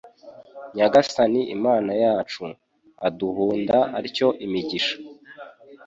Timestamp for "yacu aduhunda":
2.03-3.77